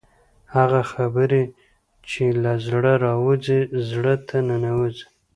[0.55, 1.43] هغه خبرې
[2.09, 5.05] چې له زړه راوځي زړه ته ننوځي.